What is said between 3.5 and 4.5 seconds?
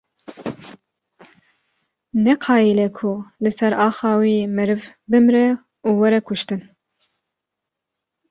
ser axa wî